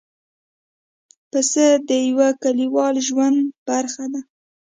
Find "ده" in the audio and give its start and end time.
4.13-4.21